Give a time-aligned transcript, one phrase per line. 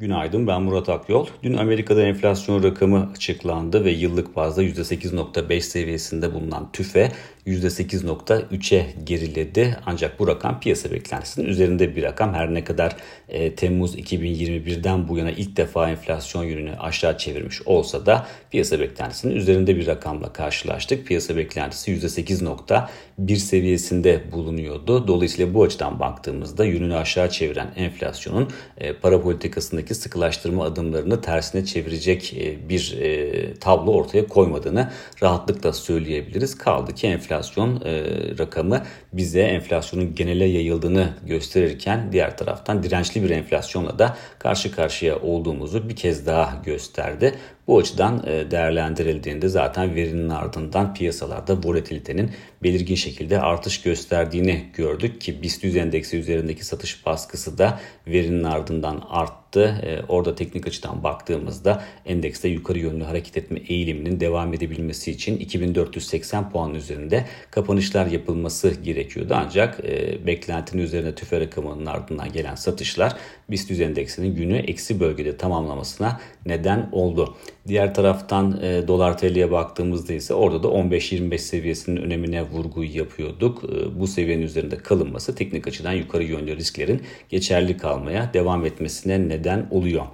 [0.00, 1.26] Günaydın ben Murat Akyol.
[1.42, 7.12] Dün Amerika'da enflasyon rakamı açıklandı ve yıllık bazda %8.5 seviyesinde bulunan TÜFE
[7.46, 9.76] %8.3'e geriledi.
[9.86, 12.34] Ancak bu rakam piyasa beklentisinin üzerinde bir rakam.
[12.34, 12.96] Her ne kadar
[13.28, 19.34] e, Temmuz 2021'den bu yana ilk defa enflasyon yönünü aşağı çevirmiş olsa da piyasa beklentisinin
[19.34, 21.06] üzerinde bir rakamla karşılaştık.
[21.06, 25.08] Piyasa beklentisi %8.1 seviyesinde bulunuyordu.
[25.08, 28.48] Dolayısıyla bu açıdan baktığımızda yönünü aşağı çeviren enflasyonun
[28.78, 34.90] e, para politikasındaki sıkılaştırma adımlarını tersine çevirecek e, bir e, tablo ortaya koymadığını
[35.22, 36.58] rahatlıkla söyleyebiliriz.
[36.58, 38.02] Kaldı ki enflasyon enflasyon e,
[38.38, 45.88] rakamı bize enflasyonun genele yayıldığını gösterirken diğer taraftan dirençli bir enflasyonla da karşı karşıya olduğumuzu
[45.88, 47.34] bir kez daha gösterdi.
[47.70, 52.30] Bu açıdan e, değerlendirildiğinde zaten verinin ardından piyasalarda volatilitenin
[52.62, 59.40] belirgin şekilde artış gösterdiğini gördük ki BIST endeksi üzerindeki satış baskısı da verinin ardından arttı.
[59.82, 66.50] E, orada teknik açıdan baktığımızda endekste yukarı yönlü hareket etme eğiliminin devam edebilmesi için 2480
[66.50, 69.34] puan üzerinde kapanışlar yapılması gerekiyordu.
[69.36, 73.16] Ancak e, beklentinin üzerine tüfe rakamının ardından gelen satışlar
[73.50, 77.36] BIST endeksinin günü eksi bölgede tamamlamasına neden oldu.
[77.70, 83.64] Diğer taraftan e, dolar TL'ye baktığımızda ise orada da 15-25 seviyesinin önemine vurgu yapıyorduk.
[83.64, 89.68] E, bu seviyenin üzerinde kalınması teknik açıdan yukarı yönlü risklerin geçerli kalmaya devam etmesine neden
[89.70, 90.06] oluyor.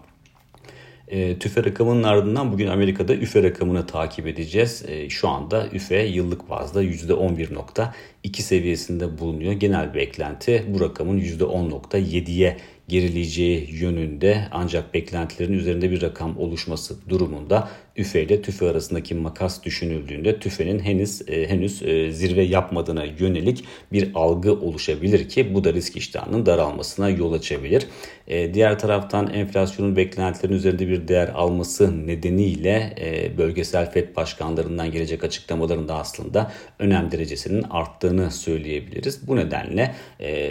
[1.09, 4.85] E, tüfe rakamının ardından bugün Amerika'da üfe rakamını takip edeceğiz.
[4.89, 9.53] E, şu anda üfe yıllık bazda %11.2 seviyesinde bulunuyor.
[9.53, 12.57] Genel beklenti bu rakamın %10.7'ye
[12.89, 20.39] gerileyeceği yönünde ancak beklentilerin üzerinde bir rakam oluşması durumunda üfe ile tüfe arasındaki makas düşünüldüğünde
[20.39, 25.97] tüfenin henüz e, henüz e, zirve yapmadığına yönelik bir algı oluşabilir ki bu da risk
[25.97, 27.87] iştahının daralmasına yol açabilir.
[28.29, 32.97] E, diğer taraftan enflasyonun beklentilerin üzerinde bir değer alması nedeniyle
[33.39, 39.29] bölgesel FED başkanlarından gelecek açıklamaların da aslında önem derecesinin arttığını söyleyebiliriz.
[39.29, 39.95] Bu nedenle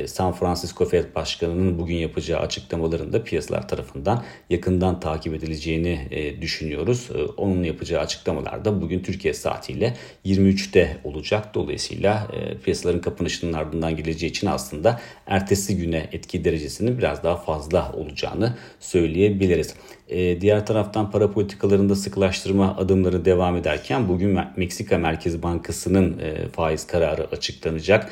[0.07, 7.09] San Francisco FED başkanının bugün yapacağı açıklamalarında piyasalar tarafından yakından takip edileceğini e, düşünüyoruz.
[7.15, 9.93] E, onun yapacağı açıklamalar da bugün Türkiye saatiyle
[10.25, 11.55] 23'te olacak.
[11.55, 17.91] Dolayısıyla e, piyasaların kapanışının ardından geleceği için aslında ertesi güne etki derecesinin biraz daha fazla
[17.93, 19.75] olacağını söyleyebiliriz.
[20.09, 26.21] E, diğer taraftan para politikalarında sıkılaştırma adımları devam ederken bugün Meksika Merkez Bankası'nın
[26.51, 28.11] faiz kararı açıklanacak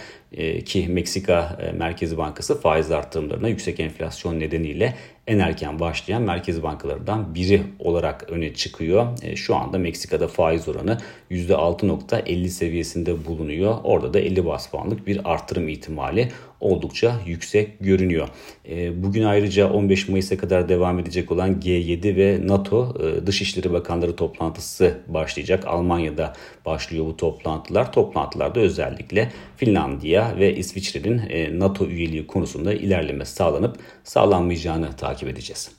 [0.66, 4.03] ki Meksika Merkez Bankası faiz arttırımlarına yüksek enflasyon
[4.40, 4.94] nedeniyle
[5.28, 9.08] en erken başlayan merkez bankalarından biri olarak öne çıkıyor.
[9.22, 10.98] E, şu anda Meksika'da faiz oranı
[11.32, 13.78] %6.50 seviyesinde bulunuyor.
[13.84, 16.30] Orada da 50 bas puanlık bir artırım ihtimali
[16.60, 18.28] oldukça yüksek görünüyor.
[18.70, 24.16] E, bugün ayrıca 15 Mayıs'a kadar devam edecek olan G7 ve NATO e, Dışişleri Bakanları
[24.16, 25.68] toplantısı başlayacak.
[25.68, 26.34] Almanya'da
[26.66, 27.92] başlıyor bu toplantılar.
[27.92, 35.72] Toplantılarda özellikle Finlandiya ve İsviçre'nin NATO üyeliği konusunda ilerleme sağlanıp sağlanmayacağını takip edeceğiz.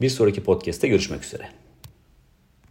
[0.00, 1.48] Bir sonraki podcast'te görüşmek üzere.